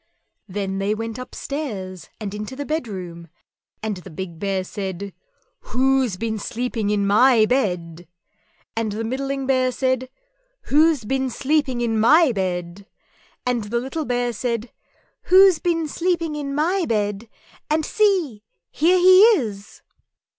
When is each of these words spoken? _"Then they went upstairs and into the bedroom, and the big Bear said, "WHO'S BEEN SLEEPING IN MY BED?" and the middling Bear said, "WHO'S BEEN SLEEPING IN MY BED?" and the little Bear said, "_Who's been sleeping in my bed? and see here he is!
_"Then 0.55 0.79
they 0.79 0.95
went 0.95 1.19
upstairs 1.19 2.09
and 2.19 2.33
into 2.33 2.55
the 2.55 2.65
bedroom, 2.65 3.27
and 3.83 3.97
the 3.97 4.09
big 4.09 4.39
Bear 4.39 4.63
said, 4.63 5.13
"WHO'S 5.59 6.17
BEEN 6.17 6.39
SLEEPING 6.39 6.89
IN 6.89 7.05
MY 7.05 7.45
BED?" 7.45 8.07
and 8.75 8.93
the 8.93 9.03
middling 9.03 9.45
Bear 9.45 9.71
said, 9.71 10.09
"WHO'S 10.69 11.05
BEEN 11.05 11.29
SLEEPING 11.29 11.81
IN 11.81 11.99
MY 11.99 12.31
BED?" 12.31 12.87
and 13.45 13.65
the 13.65 13.79
little 13.79 14.05
Bear 14.05 14.33
said, 14.33 14.71
"_Who's 15.27 15.59
been 15.59 15.87
sleeping 15.87 16.35
in 16.35 16.55
my 16.55 16.85
bed? 16.87 17.29
and 17.69 17.85
see 17.85 18.43
here 18.71 18.97
he 18.97 19.19
is! 19.39 19.83